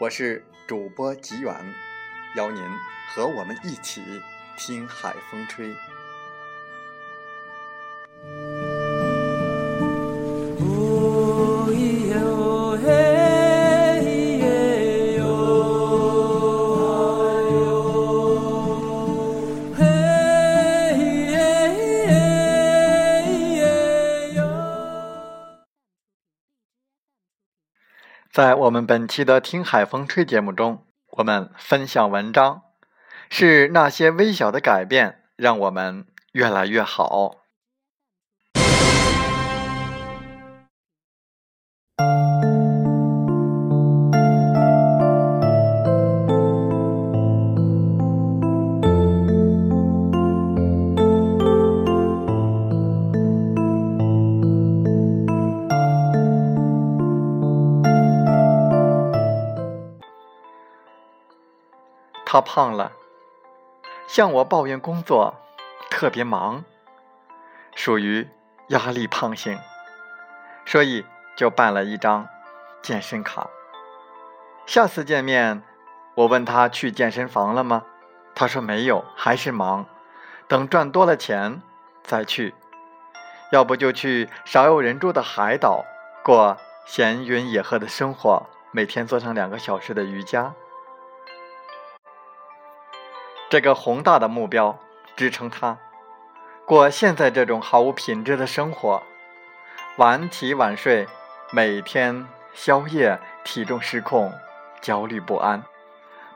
[0.00, 1.54] 我是主播吉远。
[2.34, 2.60] 邀您
[3.14, 4.02] 和我们一起
[4.58, 5.72] 听海风吹。
[28.34, 30.84] 在我们本期的《听海风吹》节目中。
[31.10, 32.62] 我们分享文章，
[33.30, 37.36] 是那些微小的改变让我们越来越好。
[62.34, 62.90] 他胖了，
[64.08, 65.36] 向我抱怨工作
[65.88, 66.64] 特别忙，
[67.76, 68.28] 属于
[68.70, 69.56] 压力胖型，
[70.66, 71.06] 所以
[71.36, 72.26] 就办了一张
[72.82, 73.48] 健身卡。
[74.66, 75.62] 下次见面，
[76.16, 77.84] 我问他去健身房了吗？
[78.34, 79.86] 他说没有，还是忙，
[80.48, 81.62] 等赚多了钱
[82.02, 82.52] 再去。
[83.52, 85.84] 要不就去少有人住的海岛
[86.24, 90.52] 过闲云野鹤的生活，每天做上两个小时的瑜伽。
[93.54, 94.80] 这个宏大的目标
[95.14, 95.78] 支撑他
[96.66, 99.00] 过现在这种毫无品质的生活，
[99.96, 101.06] 晚起晚睡，
[101.52, 104.32] 每天宵夜，体重失控，
[104.80, 105.62] 焦虑不安。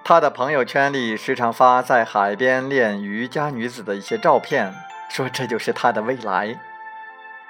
[0.05, 4.73] 他的朋友圈里时常发在海边练瑜伽女子的一些照片，
[5.09, 6.61] 说这就是他的未来，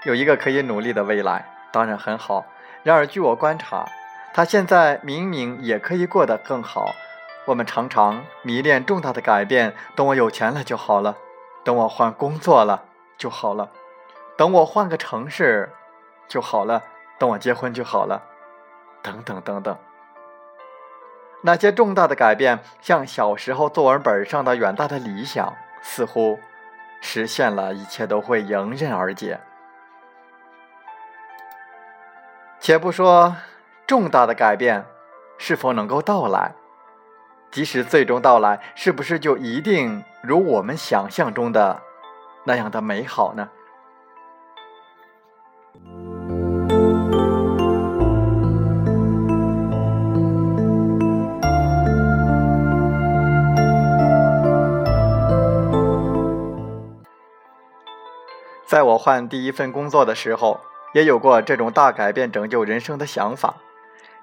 [0.05, 2.47] 有一个可以努力的未来，当然很好。
[2.85, 3.87] 然而据我观察，
[4.33, 6.95] 他现在明明也可以过得更好。
[7.49, 11.17] 我们常常迷恋重大的改变，等我有钱了就好了，
[11.65, 12.85] 等我换工作了
[13.17, 13.71] 就好了，
[14.37, 15.73] 等我换个城市
[16.29, 16.83] 就好了，
[17.19, 18.23] 等我结婚就好了，
[19.03, 19.75] 等等等等。
[21.41, 26.39] 那些重大的改变，像小时候作文本上的远大的理想，似乎
[27.01, 29.41] 实现了，一切都会迎刃而解。
[32.61, 33.35] 且不说
[33.87, 34.85] 重大的改变
[35.39, 36.53] 是否能够到来。
[37.51, 41.81] 即使最终到来，是不是就一定如我们想象中的
[42.45, 43.49] 那样的美好呢？
[58.67, 60.61] 在我换第一份工作的时候，
[60.93, 63.55] 也有过这种大改变、拯救人生的想法。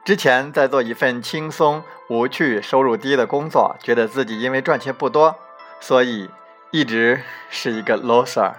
[0.06, 5.36] 之前在做一份轻松无趣、收入低的工作，觉得自己因为赚钱不多，
[5.80, 6.30] 所以
[6.70, 8.52] 一直是一个 loser。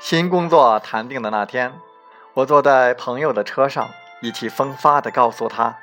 [0.00, 1.74] 新工作谈定的那天，
[2.32, 3.90] 我坐在朋友的车上，
[4.22, 5.76] 意气风发地告诉他，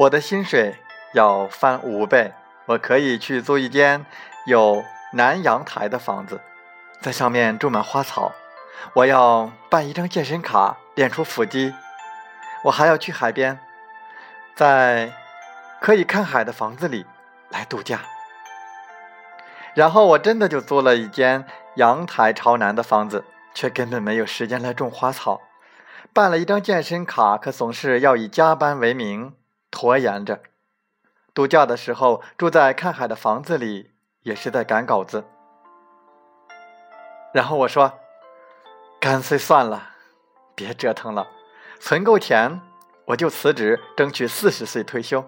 [0.00, 0.76] 我的薪水
[1.14, 2.34] 要翻五倍，
[2.66, 4.04] 我可以去租一间
[4.44, 4.84] 有
[5.14, 6.42] 南阳台的房子，
[7.00, 8.32] 在上面种满花草，
[8.92, 11.72] 我要办一张健身卡，练出腹肌。
[12.64, 13.58] 我还要去海边，
[14.54, 15.12] 在
[15.80, 17.06] 可以看海的房子里
[17.50, 18.00] 来度假。
[19.74, 21.46] 然后我真的就租了一间
[21.76, 23.24] 阳台朝南的房子，
[23.54, 25.40] 却根本没有时间来种花草。
[26.12, 29.36] 办了一张健身卡，可总是要以加班为名
[29.70, 30.40] 拖延着。
[31.32, 35.24] 度假的时候住在看海的房子里，也是在赶稿子。
[37.32, 38.00] 然后我说
[38.98, 39.90] ：“干脆算了，
[40.56, 41.28] 别折腾了，
[41.80, 42.60] 存够钱，
[43.06, 45.24] 我就辞职，争取四十岁退休。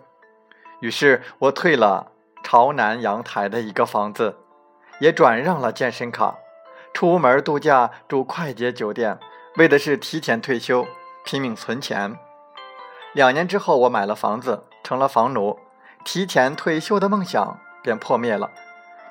[0.81, 2.13] 于是我退了
[2.43, 4.37] 朝南阳台的一个房子，
[5.01, 6.37] 也转让了健身卡，
[6.93, 9.19] 出门度假住快捷酒店，
[9.57, 10.87] 为的是提前退休，
[11.25, 12.19] 拼命存钱。
[13.13, 15.59] 两年之后，我买了房子，成了房奴，
[16.05, 18.51] 提前退休的梦想便破灭了，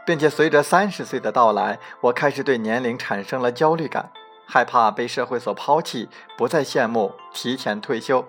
[0.05, 4.11] 并且随着三十岁的到来，我开始对年龄产生了焦虑感，
[4.51, 8.25] 害怕被社会所抛弃，不再羡慕提前退休。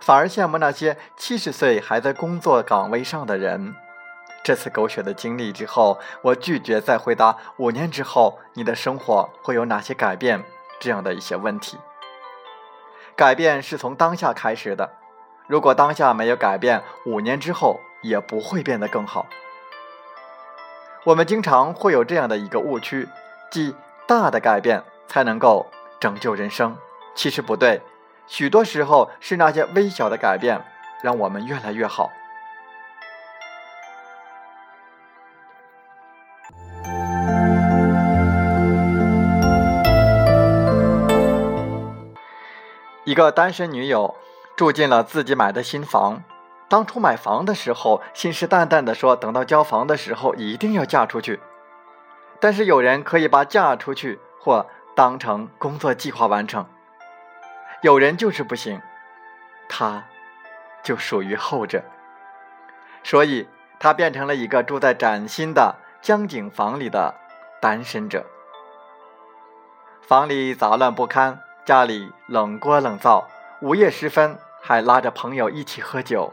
[0.00, 3.76] 反而羡慕那些七十岁还在工作岗位上的人。
[4.42, 10.42] 这次狗血的经历之后，我拒绝再回答五年之后你的生活会有哪些改变
[10.80, 11.78] 这样的一些问题。
[13.14, 14.90] 改变是从当下开始的，
[15.46, 19.26] 如果当下没有改变，五年之后也不会变得更好。
[21.04, 23.08] 我们经常会有这样的一个误区，
[23.52, 23.76] 即
[24.08, 24.82] 大的改变
[25.12, 25.66] 才能够
[26.00, 26.74] 拯救人生。
[27.14, 27.82] 其实不对。
[28.26, 30.64] 许多时候是那些微小的改变，
[31.02, 32.10] 让我们越来越好。
[43.04, 44.14] 一个单身女友
[44.56, 46.22] 住进了自己买的新房。
[46.70, 51.38] 当初买房的时候，信誓旦旦的说，等到交房的时候一定要嫁出去。
[52.40, 56.66] 但是有人可以把嫁出去或当成工作计划完成。
[57.80, 58.80] 有人就是不行，
[59.68, 60.04] 他
[60.82, 61.82] 就属于后者，
[63.02, 63.48] 所以
[63.80, 67.14] 他变成了一个住在崭新的江景房里的
[67.60, 68.24] 单身者。
[70.02, 73.26] 房里杂乱不堪，家里冷锅冷灶，
[73.60, 76.32] 午夜时分还拉着朋友一起喝酒，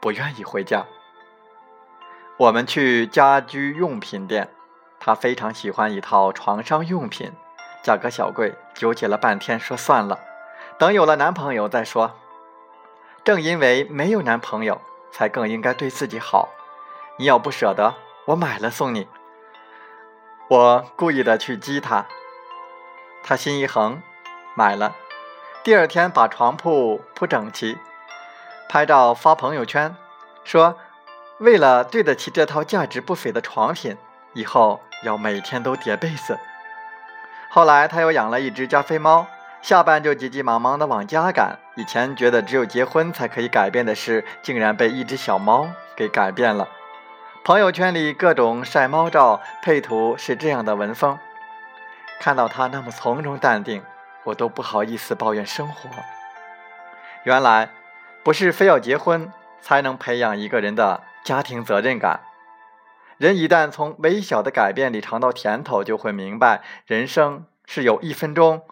[0.00, 0.84] 不愿意回家。
[2.38, 4.48] 我们去家居用品店，
[4.98, 7.30] 他非常喜欢一套床上用品，
[7.82, 10.18] 价格小贵，纠结了半天，说算了。
[10.78, 12.12] 等有了男朋友再说。
[13.22, 14.80] 正因为没有男朋友，
[15.12, 16.48] 才更应该对自己好。
[17.18, 17.94] 你要不舍得，
[18.24, 19.06] 我买了送你。
[20.48, 22.06] 我故意的去激他，
[23.22, 24.02] 他心一横，
[24.54, 24.96] 买了。
[25.62, 27.76] 第二天把床铺铺整齐，
[28.68, 29.94] 拍照发朋友圈，
[30.42, 30.78] 说
[31.38, 33.98] 为了对得起这套价值不菲的床品，
[34.32, 36.38] 以后要每天都叠被子。
[37.50, 39.26] 后来他又养了一只加菲猫。
[39.62, 41.58] 下班就急急忙忙的往家赶。
[41.74, 46.66] 以前觉得只有结婚才可以改变的事，竟然被一只小猫给改变了。
[47.44, 51.18] 朋友圈里各种晒猫照，配图是这样的文风。
[52.20, 53.82] 看到他那么从容淡定，
[54.24, 55.90] 我都不好意思抱怨生活。
[57.24, 57.68] 原来，
[58.22, 59.30] 不是非要结婚
[59.60, 62.20] 才能培养一个人的家庭责任感。
[63.20, 68.62] 人一旦从微小的改变里尝到甜头，就会明白，人生是有一分钟。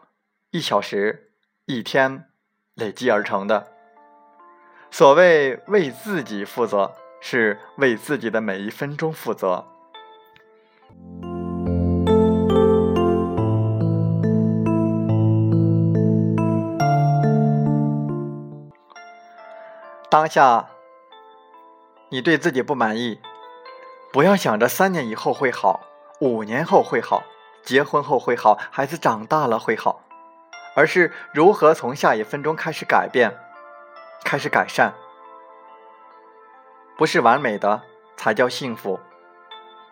[0.52, 1.32] 一小时、
[1.66, 2.24] 一天
[2.72, 3.66] 累积而成的。
[4.90, 9.66] 所谓为自己负责，是为自己的每一分钟负责。
[20.08, 20.70] 当下，
[22.08, 23.20] 你对自己不满意，
[24.12, 25.80] 不要想着三年以后会好，
[26.20, 27.22] 五年后会好，
[27.62, 30.02] 结婚后会好，孩子长大了会好。
[30.74, 33.36] 而是如何从下一分钟开始改变，
[34.24, 34.94] 开始改善。
[36.96, 37.82] 不是完美的
[38.16, 39.00] 才叫幸福，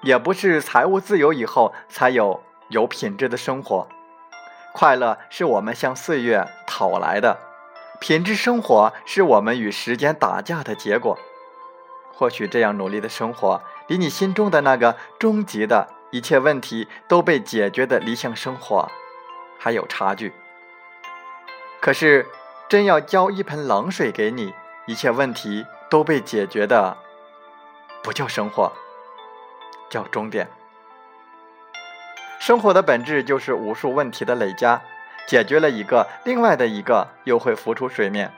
[0.02, 3.88] 也不是财务自由以后才有有品质的生活。
[4.72, 7.36] 快乐是我们向岁月讨来的，
[8.00, 11.18] 品质生活是我们与时间打架的结果。
[12.16, 18.90] 或许这样努力的生活，离你心中的那个终极的一切问题都被解决的理想生活，
[19.58, 20.32] 还有差距。
[21.78, 22.26] 可是，
[22.70, 24.54] 真要浇一盆冷水给你，
[24.86, 26.96] 一切问题都被解决的，
[28.02, 28.72] 不叫生活，
[29.90, 30.48] 叫终点。
[32.40, 34.80] 生活的本质就是无数问题的累加，
[35.28, 38.32] 解决了一个，另外的一个又会浮出水面。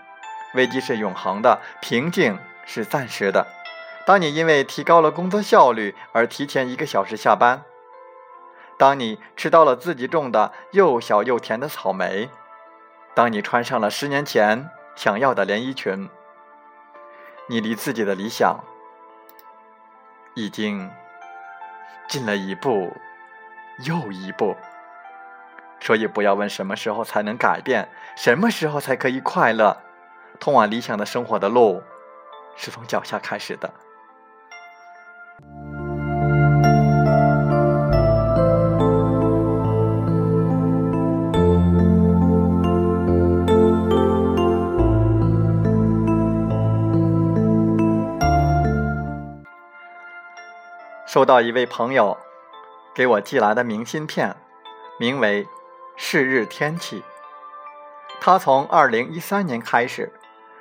[0.55, 3.47] 危机是永恒的，平静是暂时的。
[4.09, 7.63] 当你因为提高了工作效率而提前一个小时下班，
[8.79, 12.31] 当你吃到了自己种的又小又甜的草莓。
[13.15, 16.09] 当你穿上了十年前想要的连衣裙，
[17.49, 18.65] 你离自己的理想
[20.33, 20.91] 已经
[22.09, 22.97] 近了一步
[23.85, 24.57] 又一步。
[25.81, 29.77] 所以，不要问什么时候才能改变，什么时候才可以快乐。
[30.41, 31.83] 通往理想的生活的路，
[32.57, 33.71] 是从脚下开始的。
[51.19, 52.17] 收到一位朋友
[52.95, 54.37] 给我寄来的明信片，
[55.01, 55.45] 名为
[55.97, 57.01] 《是日天气》。
[58.21, 60.13] 他从2013年开始，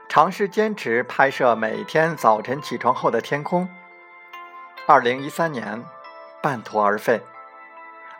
[0.10, 3.70] 尝试坚持拍摄每天早晨起床后的天空。
[4.88, 5.84] 2013年
[6.42, 7.22] 半途而废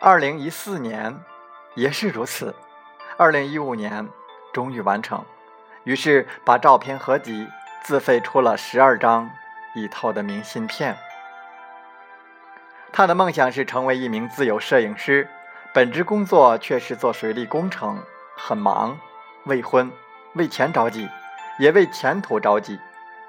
[0.00, 1.20] ，2014年
[1.74, 2.54] 也是如此
[3.16, 4.08] ，2015年
[4.52, 5.24] 终于完成。
[5.82, 7.48] 于是把照片合集
[7.82, 9.28] 自费出了十二张
[9.74, 10.96] 一套的明信片。
[12.92, 15.28] 他的梦想是成为一名自由摄影师，
[15.72, 18.02] 本职工作却是做水利工程，
[18.36, 18.98] 很忙。
[19.44, 19.90] 未婚，
[20.34, 21.08] 为钱着急，
[21.58, 22.78] 也为前途着急。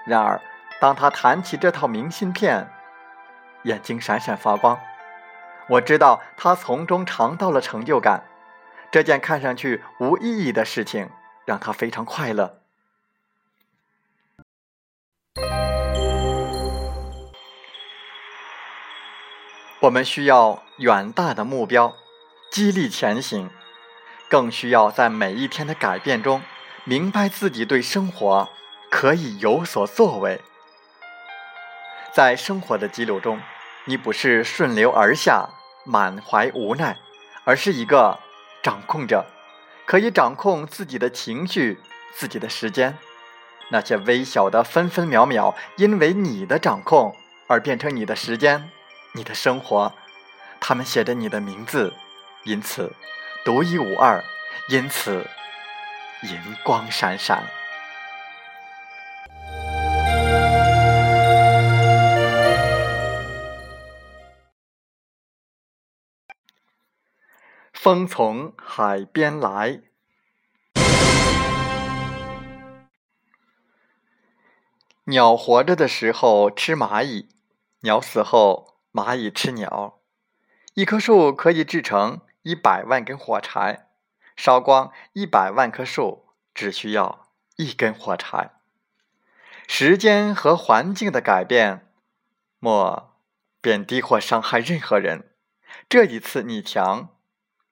[0.05, 0.41] 然而，
[0.81, 2.69] 当他谈起这套明信片，
[3.63, 4.79] 眼睛闪闪发光。
[5.67, 8.23] 我知道他从中尝到了成就感。
[8.91, 11.09] 这件看上去无意义的事情，
[11.45, 12.61] 让他非常快乐。
[19.81, 21.95] 我们需要远大的目标，
[22.51, 23.49] 激励前行。
[24.27, 26.41] 更需要在每一天的改变中，
[26.83, 28.49] 明白自己对生活
[28.91, 30.41] 可以有所作为。
[32.13, 33.41] 在生活的激流中，
[33.85, 35.49] 你不是顺流而下，
[35.85, 36.97] 满怀无奈，
[37.45, 38.19] 而是一个
[38.61, 39.25] 掌控者，
[39.85, 41.79] 可以掌控自己的情绪、
[42.13, 42.97] 自己的时间。
[43.69, 47.15] 那些微小的分分秒秒，因为你的掌控
[47.47, 48.69] 而变成你的时间、
[49.13, 49.93] 你的生活，
[50.59, 51.93] 他们写着你的名字，
[52.43, 52.93] 因此。
[53.45, 54.21] 独一无二，
[54.67, 55.25] 因此
[56.23, 57.41] 银光闪闪。
[67.73, 69.81] 风从海边来，
[75.05, 77.29] 鸟活着的时候吃蚂蚁，
[77.79, 79.99] 鸟死后蚂蚁吃鸟。
[80.73, 82.21] 一棵树可以制成。
[82.41, 83.89] 一百万根火柴，
[84.37, 87.27] 烧光一百万棵树，只需要
[87.57, 88.51] 一根火柴。
[89.67, 91.91] 时间和环境的改变，
[92.59, 93.13] 莫
[93.59, 95.31] 贬低或伤害任何人。
[95.89, 97.09] 这一次你强，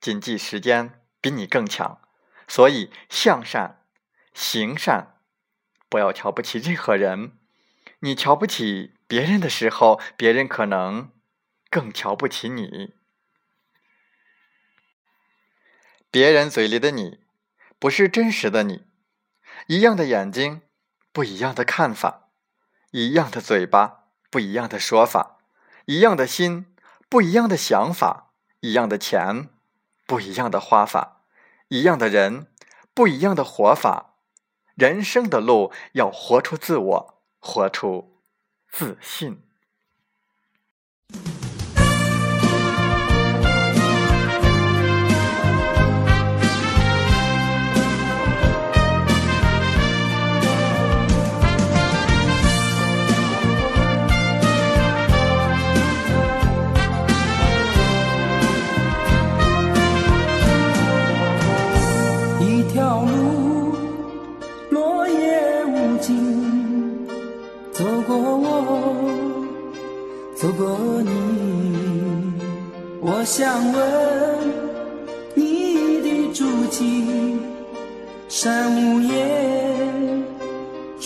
[0.01, 2.01] 谨记时间比你更强。
[2.45, 3.81] 所以向善，
[4.33, 5.15] 行善，
[5.88, 7.39] 不要瞧不起任何人。
[8.01, 11.11] 你瞧不起别人的时候，别人可能
[11.69, 12.93] 更瞧不起你。
[16.11, 17.19] 别人嘴里的你，
[17.79, 18.85] 不是真实的你。
[19.67, 20.61] 一样的眼睛，
[21.11, 22.29] 不一样的看法；
[22.91, 25.39] 一样的嘴巴，不一样的说法；
[25.85, 26.65] 一样的心，
[27.09, 29.49] 不一样的想法；一样的钱，
[30.05, 31.21] 不一样的花法；
[31.69, 32.47] 一样的人，
[32.93, 34.15] 不一样的活法。
[34.75, 38.16] 人生的路，要活出自我，活出
[38.71, 39.47] 自信。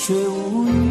[0.03, 0.90] 却无语。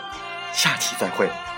[0.61, 1.50] 下期再会。